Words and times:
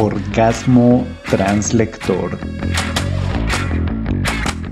Orgasmo 0.00 1.04
Translector. 1.28 2.38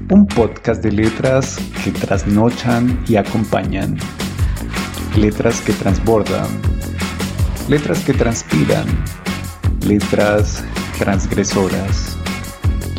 Un 0.08 0.24
podcast 0.24 0.80
de 0.84 0.92
letras 0.92 1.58
que 1.82 1.90
trasnochan 1.90 3.02
y 3.08 3.16
acompañan. 3.16 3.96
Letras 5.16 5.60
que 5.62 5.72
transbordan. 5.72 6.46
Letras 7.68 8.04
que 8.04 8.12
transpiran. 8.12 8.86
Letras 9.84 10.62
transgresoras. 10.96 12.16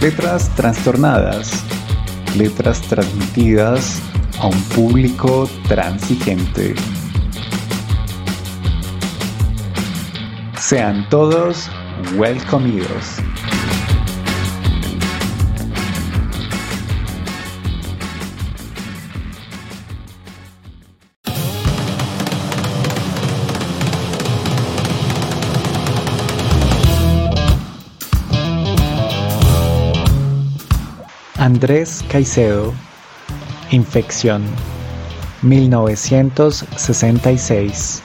Letras 0.01 0.53
trastornadas. 0.57 1.63
Letras 2.35 2.81
transmitidas 2.81 4.01
a 4.41 4.47
un 4.47 4.61
público 4.75 5.49
transigente. 5.69 6.75
Sean 10.59 11.07
todos 11.07 11.69
welcomidos. 12.15 13.21
Andrés 31.47 32.03
Caicedo, 32.09 32.73
Infección, 33.71 34.43
1966. 35.41 38.03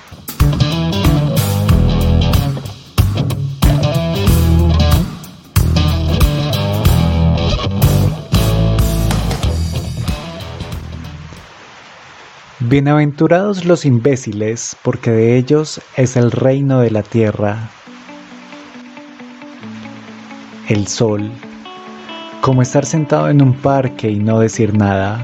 Bienaventurados 12.73 13.67
los 13.67 13.85
imbéciles, 13.85 14.79
porque 14.83 15.11
de 15.11 15.37
ellos 15.37 15.79
es 15.99 16.17
el 16.17 16.31
reino 16.31 16.81
de 16.81 16.91
la 16.91 17.03
tierra. 17.03 17.69
El 20.71 20.87
sol, 20.87 21.31
como 22.41 22.63
estar 22.63 22.87
sentado 22.87 23.29
en 23.29 23.43
un 23.43 23.53
parque 23.53 24.09
y 24.09 24.21
no 24.21 24.39
decir 24.39 24.75
nada. 24.75 25.23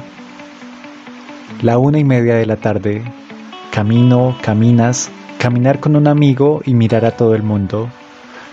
La 1.63 1.79
una 1.79 1.99
y 1.99 2.05
media 2.05 2.35
de 2.35 2.45
la 2.45 2.57
tarde, 2.57 3.03
camino, 3.73 4.37
caminas, 4.43 5.11
caminar 5.39 5.81
con 5.81 5.97
un 5.97 6.07
amigo 6.07 6.61
y 6.67 6.75
mirar 6.75 7.07
a 7.07 7.17
todo 7.17 7.35
el 7.35 7.45
mundo. 7.45 7.89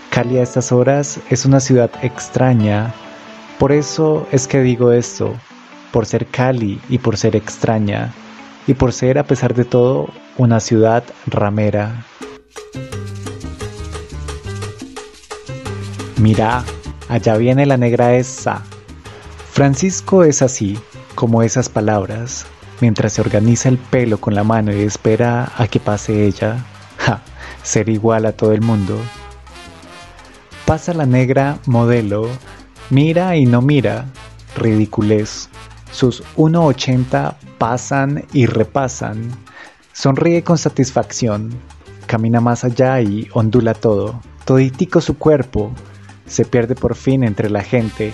Cali 0.08 0.38
a 0.38 0.42
estas 0.42 0.72
horas 0.72 1.20
es 1.28 1.44
una 1.44 1.60
ciudad 1.60 1.90
extraña, 2.00 2.94
por 3.58 3.72
eso 3.72 4.26
es 4.32 4.48
que 4.48 4.62
digo 4.62 4.90
esto, 4.90 5.34
por 5.92 6.06
ser 6.06 6.24
Cali 6.24 6.80
y 6.88 6.96
por 6.96 7.18
ser 7.18 7.36
extraña 7.36 8.14
y 8.66 8.74
por 8.74 8.92
ser, 8.92 9.18
a 9.18 9.24
pesar 9.24 9.54
de 9.54 9.64
todo, 9.64 10.08
una 10.36 10.60
ciudad 10.60 11.04
ramera. 11.26 12.04
Mira, 16.16 16.64
allá 17.08 17.36
viene 17.36 17.66
la 17.66 17.76
negra 17.76 18.16
esa. 18.16 18.62
Francisco 19.52 20.24
es 20.24 20.42
así, 20.42 20.78
como 21.14 21.42
esas 21.42 21.68
palabras, 21.68 22.46
mientras 22.80 23.14
se 23.14 23.20
organiza 23.20 23.68
el 23.68 23.78
pelo 23.78 24.18
con 24.18 24.34
la 24.34 24.44
mano 24.44 24.74
y 24.74 24.82
espera 24.82 25.52
a 25.56 25.68
que 25.68 25.80
pase 25.80 26.26
ella. 26.26 26.64
Ja, 26.98 27.22
ser 27.62 27.88
igual 27.88 28.26
a 28.26 28.32
todo 28.32 28.52
el 28.52 28.62
mundo. 28.62 28.98
Pasa 30.64 30.92
la 30.94 31.06
negra 31.06 31.58
modelo, 31.66 32.28
mira 32.90 33.36
y 33.36 33.46
no 33.46 33.62
mira, 33.62 34.06
ridiculez. 34.56 35.48
Sus 35.96 36.22
1,80 36.36 37.36
pasan 37.56 38.26
y 38.34 38.44
repasan. 38.44 39.30
Sonríe 39.94 40.44
con 40.44 40.58
satisfacción. 40.58 41.58
Camina 42.06 42.42
más 42.42 42.64
allá 42.64 43.00
y 43.00 43.30
ondula 43.32 43.72
todo. 43.72 44.20
Toditico 44.44 45.00
su 45.00 45.16
cuerpo. 45.16 45.72
Se 46.26 46.44
pierde 46.44 46.74
por 46.74 46.96
fin 46.96 47.24
entre 47.24 47.48
la 47.48 47.62
gente. 47.62 48.12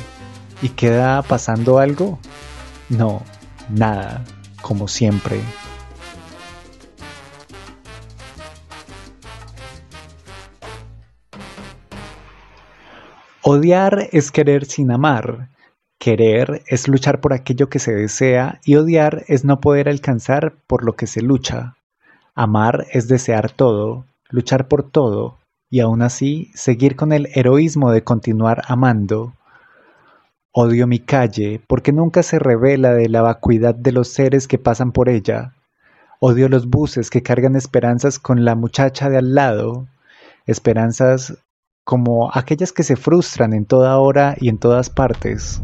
¿Y 0.62 0.68
queda 0.68 1.22
pasando 1.22 1.80
algo? 1.80 2.20
No, 2.88 3.20
nada, 3.68 4.22
como 4.60 4.86
siempre. 4.86 5.40
Odiar 13.42 14.08
es 14.12 14.30
querer 14.30 14.66
sin 14.66 14.92
amar. 14.92 15.48
Querer 16.02 16.64
es 16.66 16.88
luchar 16.88 17.20
por 17.20 17.32
aquello 17.32 17.68
que 17.68 17.78
se 17.78 17.94
desea 17.94 18.58
y 18.64 18.74
odiar 18.74 19.22
es 19.28 19.44
no 19.44 19.60
poder 19.60 19.88
alcanzar 19.88 20.52
por 20.66 20.82
lo 20.82 20.96
que 20.96 21.06
se 21.06 21.22
lucha. 21.22 21.76
Amar 22.34 22.86
es 22.90 23.06
desear 23.06 23.52
todo, 23.52 24.04
luchar 24.28 24.66
por 24.66 24.82
todo 24.82 25.38
y 25.70 25.78
aún 25.78 26.02
así 26.02 26.50
seguir 26.54 26.96
con 26.96 27.12
el 27.12 27.28
heroísmo 27.36 27.92
de 27.92 28.02
continuar 28.02 28.62
amando. 28.66 29.34
Odio 30.50 30.88
mi 30.88 30.98
calle 30.98 31.60
porque 31.68 31.92
nunca 31.92 32.24
se 32.24 32.40
revela 32.40 32.94
de 32.94 33.08
la 33.08 33.22
vacuidad 33.22 33.76
de 33.76 33.92
los 33.92 34.08
seres 34.08 34.48
que 34.48 34.58
pasan 34.58 34.90
por 34.90 35.08
ella. 35.08 35.54
Odio 36.18 36.48
los 36.48 36.66
buses 36.68 37.10
que 37.10 37.22
cargan 37.22 37.54
esperanzas 37.54 38.18
con 38.18 38.44
la 38.44 38.56
muchacha 38.56 39.08
de 39.08 39.18
al 39.18 39.36
lado, 39.36 39.86
esperanzas 40.46 41.38
como 41.84 42.30
aquellas 42.32 42.72
que 42.72 42.84
se 42.84 42.94
frustran 42.94 43.52
en 43.52 43.64
toda 43.64 43.98
hora 43.98 44.36
y 44.40 44.48
en 44.48 44.58
todas 44.58 44.88
partes. 44.88 45.60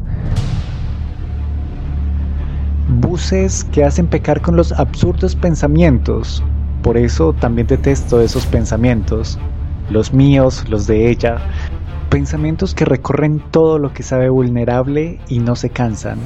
Buses 3.01 3.65
que 3.65 3.85
hacen 3.85 4.09
pecar 4.09 4.41
con 4.41 4.57
los 4.57 4.73
absurdos 4.73 5.37
pensamientos. 5.37 6.43
Por 6.83 6.97
eso 6.97 7.33
también 7.35 7.67
detesto 7.67 8.21
esos 8.21 8.47
pensamientos, 8.47 9.39
los 9.91 10.13
míos, 10.13 10.65
los 10.69 10.87
de 10.87 11.09
ella, 11.09 11.39
pensamientos 12.09 12.75
que 12.75 12.85
recorren 12.85 13.41
todo 13.51 13.79
lo 13.79 13.93
que 13.93 14.03
sabe 14.03 14.29
vulnerable 14.29 15.21
y 15.29 15.39
no 15.39 15.55
se 15.55 15.71
cansan. 15.71 16.19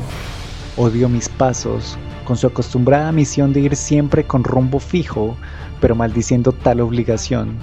Odio 0.76 1.08
mis 1.08 1.28
pasos, 1.28 1.98
con 2.24 2.36
su 2.36 2.46
acostumbrada 2.46 3.12
misión 3.12 3.52
de 3.52 3.60
ir 3.60 3.76
siempre 3.76 4.24
con 4.24 4.44
rumbo 4.44 4.78
fijo, 4.78 5.36
pero 5.80 5.94
maldiciendo 5.94 6.52
tal 6.52 6.80
obligación. 6.80 7.58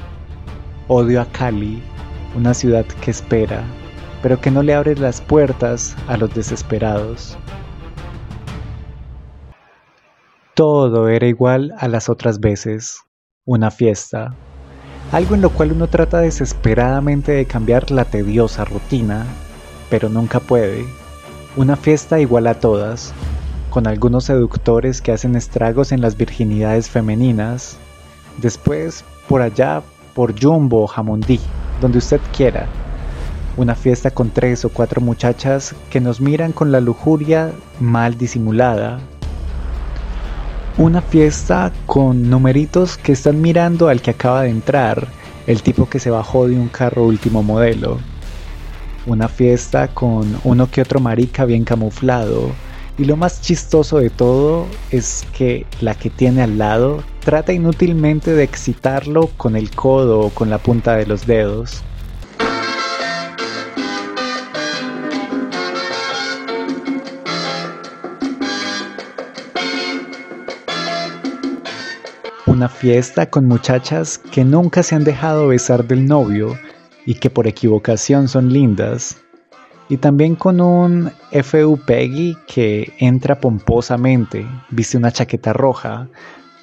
Odio 0.88 1.22
a 1.22 1.25
Cali, 1.25 1.81
una 2.35 2.53
ciudad 2.53 2.85
que 2.85 3.12
espera, 3.12 3.63
pero 4.22 4.40
que 4.40 4.51
no 4.51 4.63
le 4.63 4.73
abre 4.73 4.95
las 4.95 5.22
puertas 5.22 5.95
a 6.07 6.17
los 6.17 6.34
desesperados. 6.34 7.38
Todo 10.53 11.07
era 11.07 11.28
igual 11.28 11.73
a 11.78 11.88
las 11.88 12.09
otras 12.09 12.39
veces, 12.39 13.00
una 13.45 13.72
fiesta, 13.72 14.35
algo 15.12 15.34
en 15.34 15.41
lo 15.41 15.50
cual 15.50 15.72
uno 15.72 15.88
trata 15.88 16.19
desesperadamente 16.19 17.31
de 17.31 17.45
cambiar 17.45 17.89
la 17.89 18.06
tediosa 18.06 18.63
rutina, 18.63 19.25
pero 19.89 20.07
nunca 20.07 20.39
puede, 20.39 20.85
una 21.56 21.75
fiesta 21.75 22.19
igual 22.19 22.45
a 22.45 22.53
todas, 22.53 23.12
con 23.72 23.88
algunos 23.88 24.25
seductores 24.25 25.01
que 25.01 25.12
hacen 25.12 25.35
estragos 25.35 25.91
en 25.91 26.01
las 26.01 26.16
virginidades 26.16 26.89
femeninas, 26.89 27.78
después 28.38 29.03
por 29.28 29.41
allá 29.41 29.81
por 30.13 30.39
Jumbo 30.39 30.84
o 30.84 30.88
Jamondí, 30.88 31.39
donde 31.79 31.97
usted 31.97 32.19
quiera. 32.35 32.67
Una 33.57 33.75
fiesta 33.75 34.12
con 34.12 34.29
tres 34.29 34.63
o 34.63 34.69
cuatro 34.69 35.01
muchachas 35.01 35.75
que 35.90 36.00
nos 36.00 36.22
miran 36.22 36.51
con 36.51 36.72
la 36.72 36.79
lujuria 36.79 37.51
mal 37.79 38.17
disimulada. 38.17 39.00
Una 40.78 41.01
fiesta 41.01 41.74
con 41.86 42.30
numeritos 42.30 42.98
que 42.98 43.12
están 43.12 43.42
mirando 43.42 43.89
al 43.89 44.01
que 44.01 44.12
acaba 44.12 44.44
de 44.44 44.50
entrar, 44.50 45.07
el 45.45 45.62
tipo 45.62 45.89
que 45.89 46.00
se 46.00 46.09
bajó 46.09 46.48
de 46.48 46.56
un 46.56 46.69
carro 46.69 47.03
último 47.03 47.44
modelo. 47.44 47.98
Una 49.06 49.27
fiesta 49.27 49.89
con 49.89 50.39
uno 50.44 50.69
que 50.71 50.81
otro 50.81 51.00
marica 51.00 51.44
bien 51.44 51.65
camuflado, 51.65 52.51
y 53.00 53.06
lo 53.06 53.16
más 53.16 53.42
chistoso 53.42 54.00
de 54.00 54.10
todo 54.10 54.68
es 54.92 55.25
que 55.34 55.66
la 55.80 55.96
que 55.96 56.10
tiene 56.10 56.42
al 56.42 56.57
lado 56.57 57.01
trata 57.24 57.54
inútilmente 57.54 58.34
de 58.34 58.44
excitarlo 58.44 59.28
con 59.38 59.56
el 59.56 59.72
codo 59.72 60.19
o 60.19 60.30
con 60.31 60.50
la 60.50 60.57
punta 60.57 60.98
de 60.98 61.06
los 61.06 61.25
dedos. 61.25 61.81
Una 72.46 72.68
fiesta 72.68 73.30
con 73.30 73.46
muchachas 73.46 74.18
que 74.18 74.44
nunca 74.44 74.84
se 74.84 74.96
han 74.96 75.06
dejado 75.06 75.48
besar 75.48 75.86
del 75.86 76.06
novio 76.06 76.60
y 77.06 77.16
que 77.16 77.30
por 77.30 77.48
equivocación 77.48 78.28
son 78.28 78.51
lindas 78.51 79.16
y 79.89 79.97
también 79.97 80.36
con 80.36 80.62
un 80.62 81.12
FU 81.44 81.80
Peggy 81.86 82.38
que 82.47 82.94
entra 83.00 83.39
pomposamente, 83.39 84.45
viste 84.69 84.97
una 84.97 85.12
chaqueta 85.12 85.51
roja, 85.51 86.07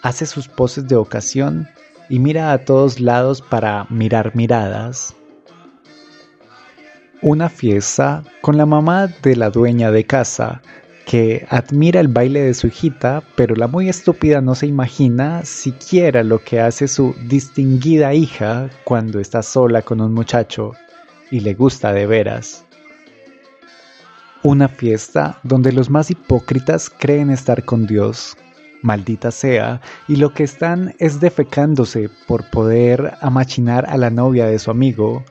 hace 0.03 0.27
sus 0.27 0.47
poses 0.47 0.87
de 0.87 0.95
ocasión 0.95 1.69
y 2.09 2.21
mira 2.21 2.53
a 2.53 2.59
todos 2.59 3.01
lados 3.01 3.43
para 3.43 3.87
mirar 3.91 4.37
miradas. 4.37 5.15
Una 7.21 7.49
fiesta 7.49 8.23
con 8.41 8.57
la 8.57 8.67
mamá 8.67 9.09
de 9.23 9.35
la 9.35 9.51
dueña 9.51 9.91
de 9.91 10.05
casa 10.05 10.63
que 11.05 11.47
admira 11.51 12.01
el 12.01 12.09
baile 12.09 12.43
de 12.43 12.55
su 12.55 12.69
hijita, 12.69 13.23
pero 13.35 13.57
la 13.57 13.67
muy 13.67 13.89
estúpida 13.89 14.41
no 14.41 14.55
se 14.55 14.67
imagina 14.67 15.45
siquiera 15.45 16.23
lo 16.23 16.43
que 16.43 16.61
hace 16.61 16.87
su 16.87 17.15
distinguida 17.27 18.15
hija 18.15 18.71
cuando 18.85 19.19
está 19.19 19.43
sola 19.43 19.83
con 19.83 20.01
un 20.01 20.13
muchacho 20.13 20.73
y 21.31 21.41
le 21.41 21.55
gusta 21.55 21.93
de 21.93 22.07
veras. 22.07 22.66
Una 24.47 24.69
fiesta 24.69 25.41
donde 25.43 25.73
los 25.73 25.91
más 25.91 26.09
hipócritas 26.09 26.89
creen 26.89 27.31
estar 27.31 27.65
con 27.65 27.85
Dios, 27.85 28.37
maldita 28.81 29.33
sea, 29.33 29.81
y 30.07 30.15
lo 30.15 30.35
que 30.35 30.45
están 30.45 30.95
es 31.01 31.19
defecándose 31.19 32.09
por 32.29 32.49
poder 32.51 33.15
amachinar 33.23 33.87
a 33.89 33.97
la 33.97 34.09
novia 34.09 34.47
de 34.47 34.61
su 34.61 34.71
amigo, 34.71 35.25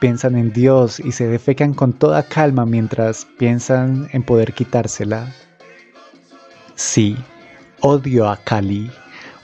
piensan 0.00 0.36
en 0.36 0.52
Dios 0.52 1.00
y 1.00 1.12
se 1.12 1.28
defecan 1.28 1.72
con 1.72 1.94
toda 1.94 2.24
calma 2.24 2.66
mientras 2.66 3.26
piensan 3.38 4.10
en 4.12 4.22
poder 4.22 4.52
quitársela. 4.52 5.32
Sí, 6.74 7.16
odio 7.80 8.28
a 8.28 8.36
Cali, 8.36 8.90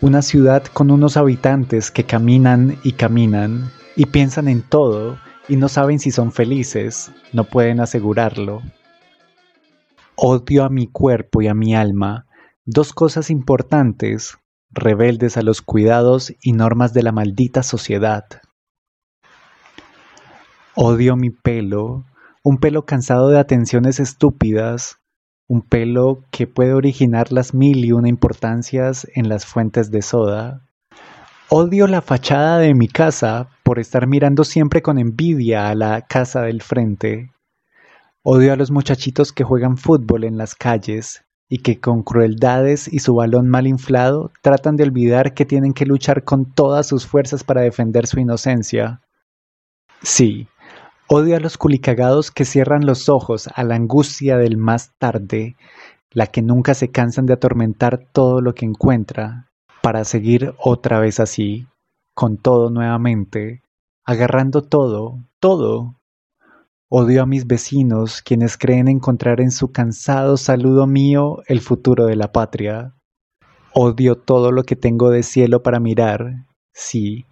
una 0.02 0.20
ciudad 0.20 0.64
con 0.64 0.90
unos 0.90 1.16
habitantes 1.16 1.90
que 1.90 2.04
caminan 2.04 2.76
y 2.82 2.92
caminan 2.92 3.70
y 3.96 4.04
piensan 4.04 4.48
en 4.48 4.60
todo 4.60 5.18
y 5.48 5.56
no 5.56 5.70
saben 5.70 5.98
si 5.98 6.10
son 6.10 6.30
felices, 6.30 7.10
no 7.32 7.44
pueden 7.44 7.80
asegurarlo. 7.80 8.60
Odio 10.20 10.64
a 10.64 10.68
mi 10.68 10.88
cuerpo 10.88 11.42
y 11.42 11.46
a 11.46 11.54
mi 11.54 11.76
alma, 11.76 12.26
dos 12.64 12.92
cosas 12.92 13.30
importantes, 13.30 14.36
rebeldes 14.68 15.36
a 15.36 15.42
los 15.42 15.62
cuidados 15.62 16.34
y 16.42 16.54
normas 16.54 16.92
de 16.92 17.04
la 17.04 17.12
maldita 17.12 17.62
sociedad. 17.62 18.24
Odio 20.74 21.14
mi 21.14 21.30
pelo, 21.30 22.04
un 22.42 22.58
pelo 22.58 22.84
cansado 22.84 23.28
de 23.28 23.38
atenciones 23.38 24.00
estúpidas, 24.00 24.98
un 25.46 25.62
pelo 25.62 26.24
que 26.32 26.48
puede 26.48 26.72
originar 26.72 27.30
las 27.30 27.54
mil 27.54 27.84
y 27.84 27.92
una 27.92 28.08
importancias 28.08 29.06
en 29.14 29.28
las 29.28 29.46
fuentes 29.46 29.92
de 29.92 30.02
soda. 30.02 30.66
Odio 31.48 31.86
la 31.86 32.02
fachada 32.02 32.58
de 32.58 32.74
mi 32.74 32.88
casa 32.88 33.50
por 33.62 33.78
estar 33.78 34.08
mirando 34.08 34.42
siempre 34.42 34.82
con 34.82 34.98
envidia 34.98 35.68
a 35.68 35.76
la 35.76 36.02
casa 36.02 36.42
del 36.42 36.60
frente. 36.60 37.30
Odio 38.30 38.52
a 38.52 38.56
los 38.56 38.70
muchachitos 38.70 39.32
que 39.32 39.42
juegan 39.42 39.78
fútbol 39.78 40.22
en 40.22 40.36
las 40.36 40.54
calles 40.54 41.24
y 41.48 41.60
que 41.60 41.80
con 41.80 42.02
crueldades 42.02 42.86
y 42.86 42.98
su 42.98 43.14
balón 43.14 43.48
mal 43.48 43.66
inflado 43.66 44.30
tratan 44.42 44.76
de 44.76 44.84
olvidar 44.84 45.32
que 45.32 45.46
tienen 45.46 45.72
que 45.72 45.86
luchar 45.86 46.24
con 46.24 46.44
todas 46.44 46.86
sus 46.86 47.06
fuerzas 47.06 47.42
para 47.42 47.62
defender 47.62 48.06
su 48.06 48.20
inocencia. 48.20 49.00
Sí, 50.02 50.46
Odio 51.08 51.36
a 51.36 51.40
los 51.40 51.56
culicagados 51.56 52.30
que 52.30 52.44
cierran 52.44 52.84
los 52.84 53.08
ojos 53.08 53.48
a 53.54 53.64
la 53.64 53.76
angustia 53.76 54.36
del 54.36 54.58
más 54.58 54.92
tarde, 54.98 55.56
la 56.10 56.26
que 56.26 56.42
nunca 56.42 56.74
se 56.74 56.90
cansan 56.90 57.24
de 57.24 57.32
atormentar 57.32 58.10
todo 58.12 58.42
lo 58.42 58.54
que 58.54 58.66
encuentra, 58.66 59.48
para 59.80 60.04
seguir 60.04 60.52
otra 60.58 61.00
vez 61.00 61.18
así, 61.18 61.66
con 62.12 62.36
todo 62.36 62.68
nuevamente, 62.68 63.62
agarrando 64.04 64.60
todo, 64.60 65.18
todo. 65.40 65.97
Odio 66.90 67.22
a 67.22 67.26
mis 67.26 67.46
vecinos, 67.46 68.22
quienes 68.22 68.56
creen 68.56 68.88
encontrar 68.88 69.42
en 69.42 69.50
su 69.50 69.72
cansado 69.72 70.38
saludo 70.38 70.86
mío 70.86 71.42
el 71.46 71.60
futuro 71.60 72.06
de 72.06 72.16
la 72.16 72.32
patria. 72.32 72.94
Odio 73.74 74.16
todo 74.16 74.52
lo 74.52 74.62
que 74.62 74.74
tengo 74.74 75.10
de 75.10 75.22
cielo 75.22 75.62
para 75.62 75.80
mirar, 75.80 76.46
sí, 76.72 77.26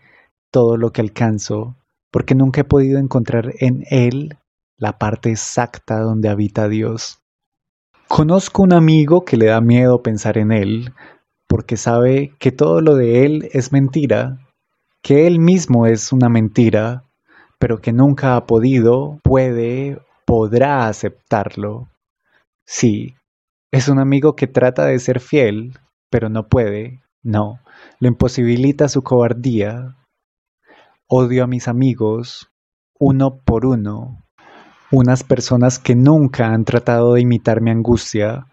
todo 0.50 0.76
lo 0.76 0.93
que 0.93 1.00
alcanzo, 1.00 1.75
porque 2.11 2.35
nunca 2.35 2.61
he 2.61 2.64
podido 2.64 2.99
encontrar 2.99 3.55
en 3.58 3.85
Él 3.88 4.37
la 4.76 4.99
parte 4.99 5.31
exacta 5.31 6.00
donde 6.00 6.29
habita 6.29 6.69
Dios. 6.69 7.23
Conozco 8.08 8.62
un 8.62 8.75
amigo 8.75 9.25
que 9.25 9.38
le 9.38 9.47
da 9.47 9.62
miedo 9.62 10.03
pensar 10.03 10.37
en 10.37 10.53
Él, 10.53 10.93
porque 11.49 11.79
sabe 11.79 12.35
que 12.38 12.53
todo 12.53 12.82
lo 12.82 12.94
de 12.94 13.25
Él 13.25 13.49
es 13.55 13.73
mentira, 13.73 14.38
que 15.03 15.26
Él 15.26 15.38
mismo 15.38 15.87
es 15.87 16.12
una 16.12 16.29
mentira, 16.29 17.06
pero 17.58 17.81
que 17.81 17.93
nunca 17.93 18.37
ha 18.37 18.47
podido, 18.47 19.19
puede, 19.23 20.00
podrá 20.26 20.88
aceptarlo. 20.88 21.88
Sí, 22.67 23.14
es 23.73 23.88
un 23.88 23.99
amigo 23.99 24.37
que 24.37 24.47
trata 24.47 24.87
de 24.87 24.99
ser 24.99 25.20
fiel, 25.20 25.79
pero 26.11 26.29
no 26.29 26.49
puede, 26.49 27.03
no, 27.23 27.61
lo 28.00 28.08
imposibilita 28.08 28.88
su 28.88 29.03
cobardía, 29.03 29.97
Odio 31.08 31.44
a 31.44 31.47
mis 31.47 31.69
amigos 31.69 32.50
uno 32.99 33.38
por 33.44 33.64
uno, 33.64 34.25
unas 34.91 35.23
personas 35.23 35.79
que 35.79 35.94
nunca 35.94 36.53
han 36.53 36.64
tratado 36.64 37.14
de 37.14 37.20
imitar 37.20 37.61
mi 37.61 37.70
angustia, 37.70 38.49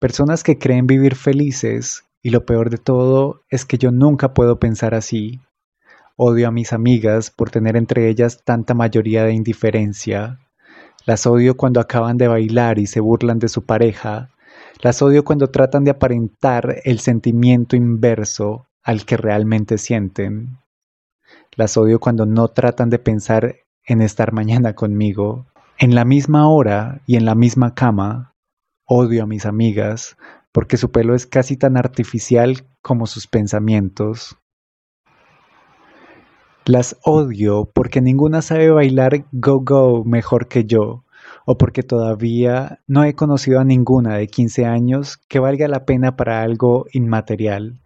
personas 0.00 0.42
que 0.42 0.56
creen 0.56 0.86
vivir 0.86 1.16
felices. 1.16 2.04
Y 2.22 2.30
lo 2.30 2.46
peor 2.46 2.70
de 2.70 2.78
todo 2.78 3.42
es 3.50 3.66
que 3.66 3.76
yo 3.76 3.90
nunca 3.90 4.32
puedo 4.32 4.58
pensar 4.58 4.94
así. 4.94 5.40
Odio 6.20 6.48
a 6.48 6.50
mis 6.50 6.72
amigas 6.72 7.30
por 7.30 7.50
tener 7.50 7.76
entre 7.76 8.08
ellas 8.08 8.42
tanta 8.42 8.74
mayoría 8.74 9.22
de 9.22 9.34
indiferencia. 9.34 10.40
Las 11.06 11.28
odio 11.28 11.56
cuando 11.56 11.78
acaban 11.78 12.16
de 12.16 12.26
bailar 12.26 12.80
y 12.80 12.88
se 12.88 12.98
burlan 12.98 13.38
de 13.38 13.46
su 13.46 13.64
pareja. 13.64 14.30
Las 14.82 15.00
odio 15.00 15.22
cuando 15.22 15.50
tratan 15.50 15.84
de 15.84 15.92
aparentar 15.92 16.80
el 16.82 16.98
sentimiento 16.98 17.76
inverso 17.76 18.66
al 18.82 19.04
que 19.04 19.16
realmente 19.16 19.78
sienten. 19.78 20.58
Las 21.54 21.76
odio 21.76 22.00
cuando 22.00 22.26
no 22.26 22.48
tratan 22.48 22.90
de 22.90 22.98
pensar 22.98 23.54
en 23.84 24.02
estar 24.02 24.32
mañana 24.32 24.74
conmigo. 24.74 25.46
En 25.78 25.94
la 25.94 26.04
misma 26.04 26.48
hora 26.48 27.00
y 27.06 27.14
en 27.14 27.26
la 27.26 27.36
misma 27.36 27.76
cama, 27.76 28.34
odio 28.84 29.22
a 29.22 29.26
mis 29.26 29.46
amigas 29.46 30.16
porque 30.50 30.78
su 30.78 30.90
pelo 30.90 31.14
es 31.14 31.28
casi 31.28 31.56
tan 31.56 31.76
artificial 31.76 32.66
como 32.82 33.06
sus 33.06 33.28
pensamientos. 33.28 34.36
Las 36.68 36.98
odio 37.02 37.64
porque 37.64 38.02
ninguna 38.02 38.42
sabe 38.42 38.70
bailar 38.70 39.24
go-go 39.32 40.04
mejor 40.04 40.48
que 40.48 40.66
yo, 40.66 41.02
o 41.46 41.56
porque 41.56 41.82
todavía 41.82 42.82
no 42.86 43.04
he 43.04 43.14
conocido 43.14 43.58
a 43.58 43.64
ninguna 43.64 44.18
de 44.18 44.26
15 44.26 44.66
años 44.66 45.16
que 45.16 45.38
valga 45.38 45.66
la 45.66 45.86
pena 45.86 46.14
para 46.14 46.42
algo 46.42 46.84
inmaterial. 46.92 47.78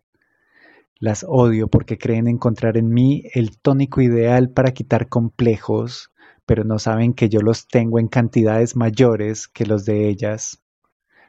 Las 0.99 1.25
odio 1.29 1.69
porque 1.69 1.97
creen 1.97 2.27
encontrar 2.27 2.77
en 2.77 2.89
mí 2.89 3.23
el 3.35 3.57
tónico 3.57 4.01
ideal 4.01 4.51
para 4.51 4.73
quitar 4.73 5.09
complejos, 5.09 6.11
pero 6.45 6.65
no 6.65 6.81
saben 6.81 7.15
que 7.15 7.29
yo 7.29 7.39
los 7.39 7.69
tengo 7.69 8.01
en 8.01 8.09
cantidades 8.09 8.75
mayores 8.75 9.47
que 9.47 9.65
los 9.65 9.85
de 9.85 10.09
ellas. 10.09 10.61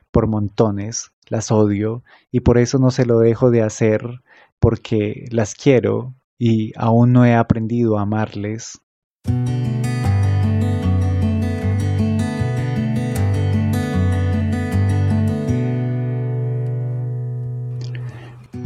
Por 0.09 0.25
montones, 0.25 1.11
las 1.27 1.51
odio 1.51 2.01
y 2.31 2.39
por 2.39 2.57
eso 2.57 2.79
no 2.79 2.89
se 2.89 3.05
lo 3.05 3.19
dejo 3.19 3.51
de 3.51 3.61
hacer, 3.61 4.23
porque 4.59 5.27
las 5.29 5.53
quiero 5.53 6.15
y 6.43 6.73
aún 6.75 7.13
no 7.13 7.25
he 7.25 7.35
aprendido 7.35 7.97
a 7.97 8.01
amarles. 8.01 8.79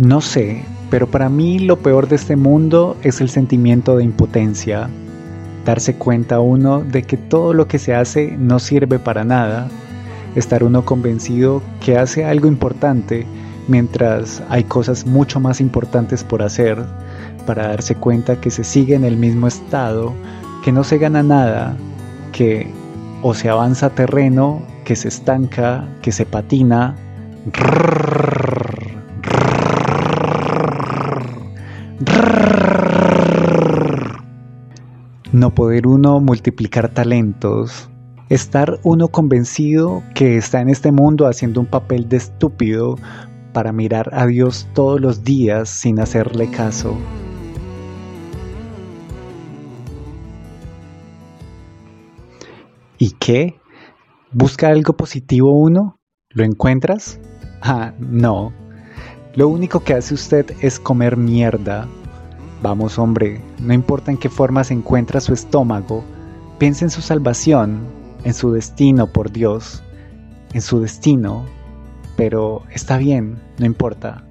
No 0.02 0.22
sé 0.22 0.64
pero 0.90 1.08
para 1.08 1.30
mí 1.30 1.60
lo 1.60 1.78
peor 1.80 2.08
de 2.08 2.16
este 2.16 2.36
mundo 2.36 2.96
es 3.04 3.20
el 3.20 3.30
sentimiento 3.30 3.98
de 3.98 4.06
impotencia, 4.06 4.90
darse 5.66 5.96
cuenta 5.96 6.40
uno 6.40 6.80
de 6.82 7.04
que 7.04 7.18
todo 7.18 7.54
lo 7.54 7.68
que 7.68 7.78
se 7.78 7.94
hace 7.94 8.36
no 8.38 8.60
sirve 8.60 9.00
para 9.00 9.26
nada, 9.26 9.68
estar 10.36 10.64
uno 10.64 10.86
convencido 10.86 11.62
que 11.84 11.98
hace 11.98 12.24
algo 12.24 12.48
importante 12.48 13.26
mientras 13.68 14.42
hay 14.50 14.64
cosas 14.64 15.06
mucho 15.06 15.42
más 15.42 15.60
importantes 15.60 16.24
por 16.24 16.42
hacer, 16.42 16.86
para 17.48 17.70
darse 17.70 17.96
cuenta 17.96 18.40
que 18.40 18.52
se 18.52 18.64
sigue 18.64 18.94
en 18.94 19.06
el 19.06 19.18
mismo 19.18 19.48
estado, 19.48 20.14
que 20.64 20.72
no 20.72 20.84
se 20.84 21.00
gana 21.00 21.24
nada, 21.24 21.76
que 22.34 22.72
o 23.24 23.34
se 23.34 23.50
avanza 23.50 23.90
terreno, 23.90 24.62
que 24.84 24.96
se 24.96 25.08
estanca, 25.08 25.88
que 26.02 26.12
se 26.12 26.26
patina. 26.26 26.96
No 35.32 35.56
poder 35.56 35.88
uno 35.88 36.20
multiplicar 36.20 36.90
talentos. 36.90 37.90
Estar 38.30 38.78
uno 38.84 39.08
convencido 39.08 40.04
que 40.14 40.38
está 40.38 40.60
en 40.60 40.70
este 40.70 40.92
mundo 40.92 41.28
haciendo 41.28 41.62
un 41.62 41.66
papel 41.66 42.10
de 42.10 42.18
estúpido 42.18 42.98
para 43.54 43.72
mirar 43.72 44.10
a 44.14 44.26
Dios 44.26 44.68
todos 44.74 45.00
los 45.00 45.24
días 45.24 45.70
sin 45.70 46.00
hacerle 46.00 46.52
caso. 46.52 46.98
¿Y 52.98 53.12
qué? 53.12 53.60
¿Busca 54.32 54.70
algo 54.70 54.94
positivo 54.94 55.52
uno? 55.52 56.00
¿Lo 56.30 56.44
encuentras? 56.44 57.20
Ah, 57.62 57.94
no, 58.00 58.54
lo 59.36 59.48
único 59.48 59.84
que 59.84 59.94
hace 59.94 60.14
usted 60.14 60.54
es 60.62 60.80
comer 60.80 61.18
mierda. 61.18 61.88
Vamos 62.62 62.98
hombre, 62.98 63.42
no 63.60 63.74
importa 63.74 64.12
en 64.12 64.18
qué 64.18 64.30
forma 64.30 64.64
se 64.64 64.74
encuentra 64.74 65.22
su 65.22 65.34
estómago, 65.34 66.04
Piensa 66.58 66.86
en 66.86 66.90
su 66.90 67.02
salvación, 67.02 67.86
en 68.24 68.34
su 68.34 68.52
destino 68.52 69.06
por 69.06 69.32
Dios, 69.32 69.84
en 70.54 70.62
su 70.62 70.80
destino, 70.80 71.46
pero 72.16 72.64
está 72.72 72.98
bien, 72.98 73.40
no 73.60 73.68
importa. 73.68 74.26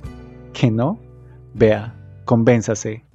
¿Que 0.52 0.72
no? 0.72 0.98
Vea, 1.54 1.94
convénzase. 2.24 3.05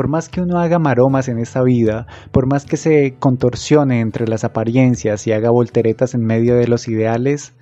Por 0.00 0.08
más 0.08 0.30
que 0.30 0.40
uno 0.40 0.58
haga 0.58 0.78
maromas 0.78 1.28
en 1.28 1.38
esta 1.38 1.62
vida, 1.62 2.06
por 2.32 2.46
más 2.46 2.64
que 2.64 2.78
se 2.78 3.16
contorsione 3.18 4.00
entre 4.00 4.26
las 4.26 4.44
apariencias 4.44 5.26
y 5.26 5.32
haga 5.32 5.50
volteretas 5.50 6.14
en 6.14 6.24
medio 6.24 6.56
de 6.56 6.66
los 6.68 6.88
ideales, 6.88 7.52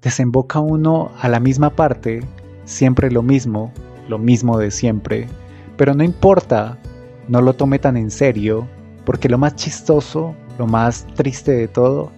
desemboca 0.00 0.60
uno 0.60 1.10
a 1.20 1.28
la 1.28 1.40
misma 1.40 1.70
parte, 1.70 2.20
siempre 2.64 3.10
lo 3.10 3.24
mismo, 3.24 3.72
lo 4.08 4.18
mismo 4.18 4.56
de 4.56 4.70
siempre. 4.70 5.26
Pero 5.76 5.92
no 5.94 6.04
importa, 6.04 6.78
no 7.26 7.42
lo 7.42 7.54
tome 7.54 7.80
tan 7.80 7.96
en 7.96 8.12
serio, 8.12 8.68
porque 9.04 9.28
lo 9.28 9.38
más 9.38 9.56
chistoso, 9.56 10.36
lo 10.60 10.68
más 10.68 11.08
triste 11.16 11.50
de 11.50 11.66
todo, 11.66 12.12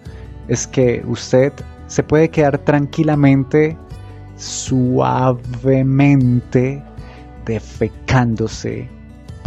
es 0.47 0.67
que 0.67 1.03
usted 1.07 1.51
se 1.87 2.03
puede 2.03 2.29
quedar 2.29 2.59
tranquilamente, 2.59 3.75
suavemente, 4.35 5.33
defecándose, 7.47 8.87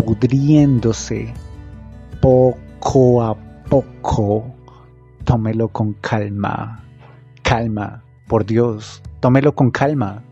pudriéndose, 0.07 1.35
poco 2.23 3.23
a 3.23 3.35
poco. 3.69 4.55
Tómelo 5.25 5.67
con 5.67 5.95
calma, 5.95 6.85
calma, 7.43 8.05
por 8.29 8.47
Dios, 8.47 9.03
tómelo 9.19 9.53
con 9.57 9.73
calma. 9.73 10.23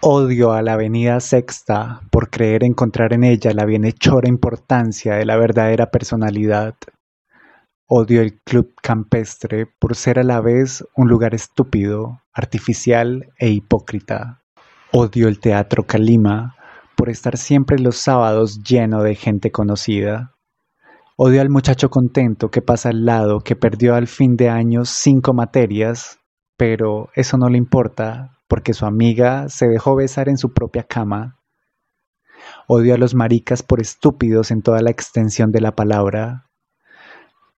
Odio 0.00 0.52
a 0.52 0.62
la 0.62 0.72
Avenida 0.72 1.20
Sexta 1.20 2.00
por 2.10 2.30
creer 2.30 2.64
encontrar 2.64 3.12
en 3.12 3.24
ella 3.24 3.52
la 3.52 3.66
bienhechora 3.66 4.26
importancia 4.26 5.16
de 5.16 5.26
la 5.26 5.36
verdadera 5.36 5.90
personalidad. 5.90 6.74
Odio 7.86 8.22
el 8.22 8.40
club 8.40 8.72
campestre 8.82 9.66
por 9.66 9.94
ser 9.94 10.18
a 10.18 10.24
la 10.24 10.40
vez 10.40 10.82
un 10.96 11.08
lugar 11.08 11.34
estúpido, 11.34 12.22
artificial 12.32 13.28
e 13.38 13.50
hipócrita. 13.50 14.40
Odio 14.90 15.28
el 15.28 15.38
teatro 15.38 15.84
Calima 15.84 16.56
por 17.02 17.10
estar 17.10 17.36
siempre 17.36 17.80
los 17.80 17.96
sábados 17.96 18.62
lleno 18.62 19.02
de 19.02 19.16
gente 19.16 19.50
conocida. 19.50 20.36
Odio 21.16 21.40
al 21.40 21.50
muchacho 21.50 21.90
contento 21.90 22.48
que 22.48 22.62
pasa 22.62 22.90
al 22.90 23.04
lado 23.04 23.40
que 23.40 23.56
perdió 23.56 23.96
al 23.96 24.06
fin 24.06 24.36
de 24.36 24.48
año 24.48 24.84
cinco 24.84 25.34
materias, 25.34 26.20
pero 26.56 27.08
eso 27.16 27.38
no 27.38 27.48
le 27.48 27.58
importa 27.58 28.38
porque 28.46 28.72
su 28.72 28.86
amiga 28.86 29.48
se 29.48 29.66
dejó 29.66 29.96
besar 29.96 30.28
en 30.28 30.36
su 30.36 30.52
propia 30.52 30.84
cama. 30.84 31.40
Odio 32.68 32.94
a 32.94 32.98
los 32.98 33.16
maricas 33.16 33.64
por 33.64 33.80
estúpidos 33.80 34.52
en 34.52 34.62
toda 34.62 34.80
la 34.80 34.92
extensión 34.92 35.50
de 35.50 35.60
la 35.60 35.74
palabra. 35.74 36.52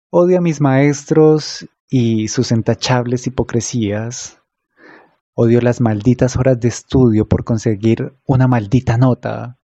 Odio 0.10 0.38
a 0.38 0.42
mis 0.42 0.62
maestros 0.62 1.68
y 1.90 2.30
sus 2.30 2.54
entachables 2.54 3.28
hipocresías. 3.28 4.42
Odio 5.36 5.62
las 5.62 5.82
malditas 5.82 6.38
horas 6.38 6.60
de 6.60 6.68
estudio 6.68 7.28
por 7.28 7.44
conseguir 7.44 8.14
una 8.28 8.48
maldita 8.48 8.98
nota. 8.98 9.58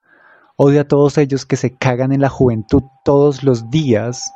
Odio 0.57 0.81
a 0.81 0.85
todos 0.85 1.19
ellos 1.19 1.45
que 1.45 1.57
se 1.57 1.77
cagan 1.77 2.11
en 2.11 2.23
la 2.23 2.31
juventud 2.31 2.85
todos 3.05 3.45
los 3.45 3.69
días. 3.69 4.33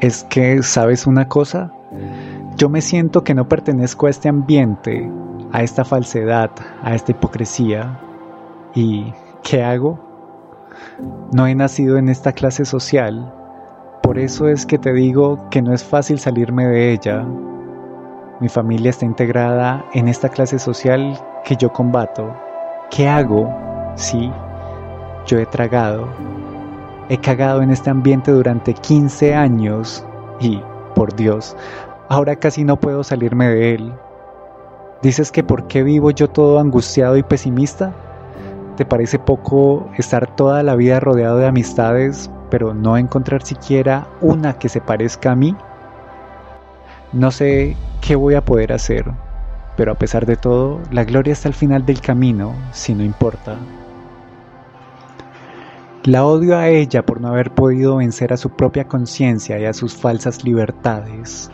Es 0.00 0.24
que, 0.24 0.62
¿sabes 0.62 1.06
una 1.06 1.28
cosa? 1.28 1.70
Yo 2.56 2.70
me 2.70 2.80
siento 2.80 3.24
que 3.24 3.34
no 3.34 3.46
pertenezco 3.46 4.06
a 4.06 4.10
este 4.10 4.30
ambiente, 4.30 5.06
a 5.52 5.62
esta 5.62 5.84
falsedad, 5.84 6.50
a 6.82 6.94
esta 6.94 7.10
hipocresía. 7.10 8.00
¿Y 8.74 9.12
qué 9.42 9.62
hago? 9.62 10.00
No 11.30 11.46
he 11.46 11.54
nacido 11.54 11.98
en 11.98 12.08
esta 12.08 12.32
clase 12.32 12.64
social. 12.64 13.34
Por 14.02 14.18
eso 14.18 14.48
es 14.48 14.64
que 14.64 14.78
te 14.78 14.94
digo 14.94 15.50
que 15.50 15.60
no 15.60 15.74
es 15.74 15.84
fácil 15.84 16.18
salirme 16.18 16.66
de 16.66 16.92
ella. 16.92 17.26
Mi 18.44 18.50
familia 18.50 18.90
está 18.90 19.06
integrada 19.06 19.86
en 19.94 20.06
esta 20.06 20.28
clase 20.28 20.58
social 20.58 21.18
que 21.46 21.56
yo 21.56 21.72
combato. 21.72 22.30
¿Qué 22.90 23.08
hago? 23.08 23.50
Sí, 23.94 24.30
yo 25.24 25.38
he 25.38 25.46
tragado. 25.46 26.06
He 27.08 27.16
cagado 27.16 27.62
en 27.62 27.70
este 27.70 27.88
ambiente 27.88 28.32
durante 28.32 28.74
15 28.74 29.34
años 29.34 30.04
y, 30.40 30.60
por 30.94 31.16
Dios, 31.16 31.56
Ahora 32.10 32.36
casi 32.36 32.64
no 32.64 32.78
puedo 32.78 33.02
salirme 33.02 33.48
de 33.48 33.76
él. 33.76 33.94
¿Dices 35.00 35.32
que 35.32 35.42
por 35.42 35.66
qué 35.66 35.82
vivo 35.82 36.10
yo 36.10 36.28
todo 36.28 36.60
angustiado 36.60 37.16
y 37.16 37.22
pesimista? 37.22 37.94
¿Te 38.76 38.84
parece 38.84 39.18
poco 39.18 39.88
estar 39.96 40.36
toda 40.36 40.62
la 40.62 40.76
vida 40.76 41.00
rodeado 41.00 41.38
de 41.38 41.46
amistades, 41.46 42.30
pero 42.50 42.74
no 42.74 42.98
encontrar 42.98 43.42
siquiera 43.42 44.06
una 44.20 44.58
que 44.58 44.68
se 44.68 44.82
parezca 44.82 45.30
a 45.30 45.34
mí? 45.34 45.56
No 47.14 47.30
sé 47.30 47.76
qué 48.00 48.16
voy 48.16 48.34
a 48.34 48.44
poder 48.44 48.72
hacer, 48.72 49.04
pero 49.76 49.92
a 49.92 49.94
pesar 49.94 50.26
de 50.26 50.34
todo, 50.34 50.80
la 50.90 51.04
gloria 51.04 51.32
está 51.32 51.46
al 51.46 51.54
final 51.54 51.86
del 51.86 52.00
camino, 52.00 52.56
si 52.72 52.92
no 52.92 53.04
importa. 53.04 53.56
La 56.02 56.26
odio 56.26 56.58
a 56.58 56.66
ella 56.66 57.06
por 57.06 57.20
no 57.20 57.28
haber 57.28 57.52
podido 57.52 57.98
vencer 57.98 58.32
a 58.32 58.36
su 58.36 58.50
propia 58.50 58.88
conciencia 58.88 59.60
y 59.60 59.64
a 59.64 59.72
sus 59.72 59.94
falsas 59.94 60.42
libertades. 60.42 61.52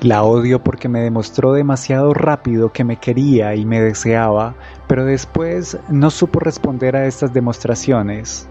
La 0.00 0.22
odio 0.22 0.64
porque 0.64 0.88
me 0.88 1.00
demostró 1.02 1.52
demasiado 1.52 2.14
rápido 2.14 2.72
que 2.72 2.84
me 2.84 2.96
quería 2.96 3.54
y 3.54 3.66
me 3.66 3.82
deseaba, 3.82 4.54
pero 4.86 5.04
después 5.04 5.76
no 5.90 6.10
supo 6.10 6.40
responder 6.40 6.96
a 6.96 7.04
estas 7.04 7.34
demostraciones. 7.34 8.48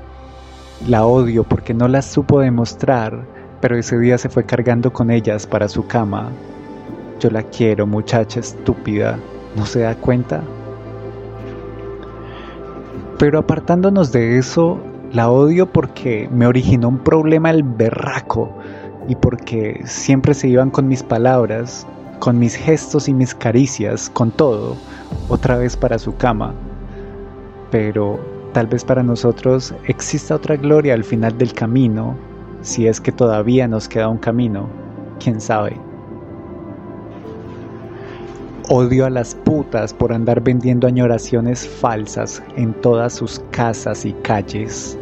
La 0.87 1.07
odio 1.07 1.43
porque 1.43 1.73
no 1.73 1.87
las 1.87 2.05
supo 2.05 2.39
demostrar, 2.39 3.25
pero 3.63 3.77
ese 3.77 3.97
día 3.97 4.17
se 4.17 4.27
fue 4.27 4.45
cargando 4.45 4.91
con 4.91 5.09
ellas 5.09 5.47
para 5.47 5.69
su 5.69 5.87
cama. 5.87 6.29
Yo 7.21 7.29
la 7.29 7.43
quiero, 7.43 7.87
muchacha 7.87 8.41
estúpida, 8.41 9.17
¿no 9.55 9.65
se 9.65 9.79
da 9.79 9.95
cuenta? 9.95 10.43
Pero 13.17 13.39
apartándonos 13.39 14.11
de 14.11 14.37
eso, 14.37 14.81
la 15.13 15.29
odio 15.29 15.71
porque 15.71 16.27
me 16.29 16.45
originó 16.45 16.89
un 16.89 16.97
problema 16.97 17.51
el 17.51 17.63
berraco 17.63 18.53
y 19.07 19.15
porque 19.15 19.81
siempre 19.85 20.33
se 20.33 20.49
iban 20.49 20.69
con 20.69 20.89
mis 20.89 21.01
palabras, 21.01 21.87
con 22.19 22.37
mis 22.37 22.55
gestos 22.55 23.07
y 23.07 23.13
mis 23.13 23.33
caricias, 23.33 24.09
con 24.09 24.31
todo, 24.31 24.75
otra 25.29 25.57
vez 25.57 25.77
para 25.77 25.97
su 25.99 26.13
cama. 26.17 26.53
Pero 27.71 28.19
tal 28.51 28.67
vez 28.67 28.83
para 28.83 29.03
nosotros 29.03 29.73
exista 29.87 30.35
otra 30.35 30.57
gloria 30.57 30.95
al 30.95 31.05
final 31.05 31.37
del 31.37 31.53
camino, 31.53 32.17
si 32.63 32.87
es 32.87 32.99
que 32.99 33.11
todavía 33.11 33.67
nos 33.67 33.87
queda 33.87 34.09
un 34.09 34.17
camino, 34.17 34.67
quién 35.19 35.39
sabe. 35.39 35.79
Odio 38.69 39.05
a 39.05 39.11
las 39.11 39.35
putas 39.35 39.93
por 39.93 40.11
andar 40.11 40.41
vendiendo 40.41 40.87
añoraciones 40.87 41.67
falsas 41.67 42.41
en 42.55 42.73
todas 42.81 43.13
sus 43.13 43.39
casas 43.51 44.05
y 44.05 44.13
calles. 44.13 44.97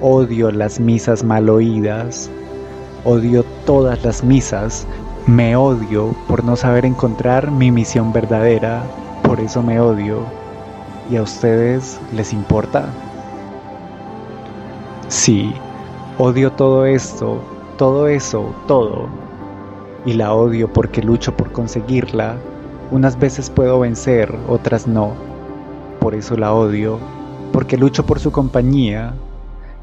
Odio 0.00 0.50
las 0.50 0.80
misas 0.80 1.22
mal 1.22 1.48
oídas, 1.48 2.30
Odio 3.04 3.44
todas 3.64 4.02
las 4.04 4.24
misas, 4.24 4.86
me 5.26 5.54
odio 5.54 6.16
por 6.26 6.44
no 6.44 6.56
saber 6.56 6.84
encontrar 6.84 7.50
mi 7.50 7.70
misión 7.70 8.12
verdadera, 8.12 8.82
por 9.22 9.40
eso 9.40 9.62
me 9.62 9.78
odio. 9.78 10.34
¿Y 11.08 11.16
a 11.16 11.22
ustedes 11.22 12.00
les 12.10 12.32
importa? 12.32 12.98
Sí, 15.06 15.54
odio 16.18 16.50
todo 16.50 16.84
esto, 16.84 17.40
todo 17.76 18.08
eso, 18.08 18.52
todo. 18.66 19.08
Y 20.04 20.14
la 20.14 20.34
odio 20.34 20.72
porque 20.72 21.00
lucho 21.00 21.36
por 21.36 21.52
conseguirla. 21.52 22.36
Unas 22.90 23.18
veces 23.18 23.50
puedo 23.50 23.78
vencer, 23.78 24.34
otras 24.48 24.88
no. 24.88 25.12
Por 26.00 26.14
eso 26.14 26.36
la 26.36 26.52
odio, 26.52 26.98
porque 27.52 27.76
lucho 27.76 28.04
por 28.04 28.18
su 28.18 28.32
compañía, 28.32 29.14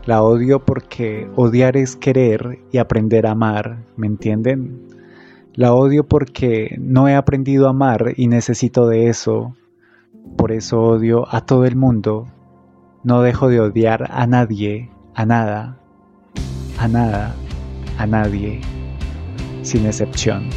la 0.05 0.23
odio 0.23 0.59
porque 0.59 1.29
odiar 1.35 1.77
es 1.77 1.95
querer 1.95 2.59
y 2.71 2.79
aprender 2.79 3.27
a 3.27 3.31
amar, 3.31 3.77
¿me 3.95 4.07
entienden? 4.07 4.89
La 5.53 5.73
odio 5.73 6.05
porque 6.05 6.75
no 6.79 7.07
he 7.07 7.15
aprendido 7.15 7.67
a 7.67 7.69
amar 7.69 8.13
y 8.17 8.27
necesito 8.27 8.87
de 8.87 9.07
eso. 9.07 9.55
Por 10.35 10.51
eso 10.51 10.81
odio 10.81 11.33
a 11.33 11.45
todo 11.45 11.65
el 11.65 11.77
mundo. 11.77 12.27
No 13.03 13.21
dejo 13.21 13.47
de 13.47 13.61
odiar 13.61 14.09
a 14.11 14.27
nadie, 14.27 14.89
a 15.13 15.25
nada, 15.25 15.77
a 16.77 16.87
nada, 16.87 17.35
a 17.97 18.05
nadie, 18.05 18.59
sin 19.63 19.85
excepción. 19.85 20.49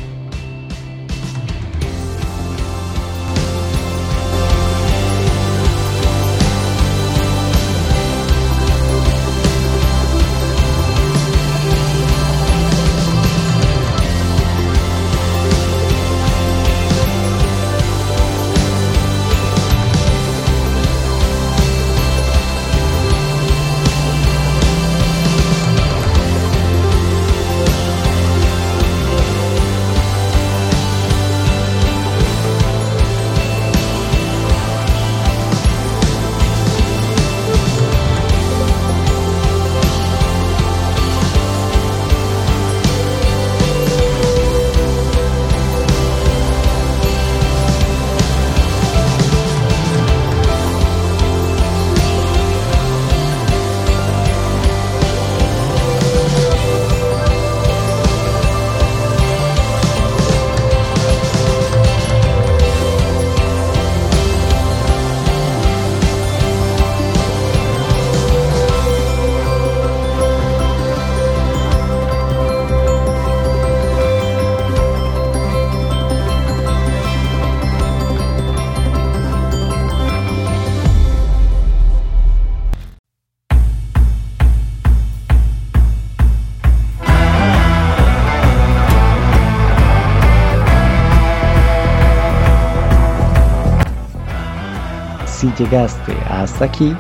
Llegaste 95.58 96.12
hasta 96.30 96.64
aquí, 96.64 96.94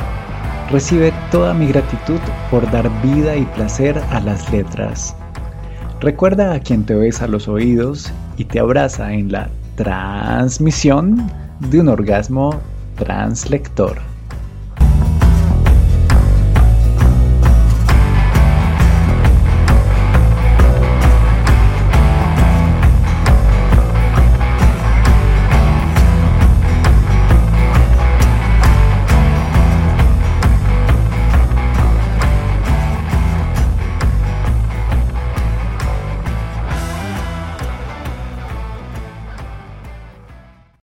recibe 0.70 1.12
toda 1.30 1.54
mi 1.54 1.68
gratitud 1.68 2.20
por 2.50 2.70
dar 2.70 2.90
vida 3.02 3.36
y 3.36 3.44
placer 3.46 3.98
a 4.10 4.20
las 4.20 4.50
letras. 4.52 5.14
Recuerda 6.00 6.52
a 6.52 6.60
quien 6.60 6.84
te 6.84 6.94
besa 6.94 7.26
los 7.26 7.48
oídos 7.48 8.12
y 8.36 8.44
te 8.44 8.60
abraza 8.60 9.12
en 9.12 9.32
la 9.32 9.48
transmisión 9.76 11.30
de 11.60 11.80
un 11.80 11.88
orgasmo 11.88 12.60
translector. 12.96 13.98